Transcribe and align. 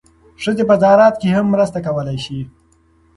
ښځې 0.41 0.63
په 0.69 0.75
زراعت 0.81 1.15
کې 1.21 1.29
هم 1.35 1.45
مرسته 1.53 1.77
کولی 1.87 2.17
شي. 2.25 2.39